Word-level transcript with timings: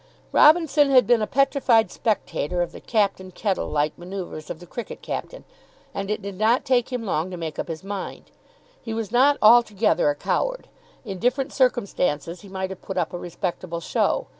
Robinson 0.31 0.89
had 0.89 1.05
been 1.05 1.21
a 1.21 1.27
petrified 1.27 1.91
spectator 1.91 2.63
of 2.63 2.71
the 2.71 2.81
Captain 2.81 3.29
Kettle 3.29 3.69
like 3.69 3.95
manoeuvres 3.99 4.49
of 4.49 4.59
the 4.59 4.65
cricket 4.65 5.03
captain, 5.03 5.43
and 5.93 6.09
it 6.09 6.23
did 6.23 6.39
not 6.39 6.65
take 6.65 6.91
him 6.91 7.03
long 7.05 7.29
to 7.29 7.37
make 7.37 7.59
up 7.59 7.67
his 7.67 7.83
mind. 7.83 8.31
He 8.81 8.95
was 8.95 9.11
not 9.11 9.37
altogether 9.43 10.09
a 10.09 10.15
coward. 10.15 10.69
In 11.05 11.19
different 11.19 11.53
circumstances 11.53 12.41
he 12.41 12.49
might 12.49 12.71
have 12.71 12.81
put 12.81 12.97
up 12.97 13.13
a 13.13 13.17
respectable 13.19 13.79
show. 13.79 14.25